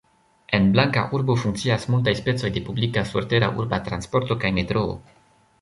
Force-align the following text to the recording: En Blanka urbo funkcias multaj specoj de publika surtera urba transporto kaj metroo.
En 0.59 0.63
Blanka 0.75 1.03
urbo 1.17 1.35
funkcias 1.41 1.85
multaj 1.95 2.15
specoj 2.21 2.51
de 2.57 2.65
publika 2.71 3.07
surtera 3.13 3.53
urba 3.65 3.81
transporto 3.91 4.43
kaj 4.47 4.57
metroo. 4.61 4.99